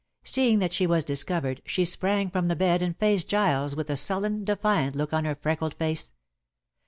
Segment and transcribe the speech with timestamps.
[0.23, 3.95] Seeing that she was discovered, she sprang from the bed and faced Giles with a
[3.95, 6.13] sullen, defiant look on her freckled face.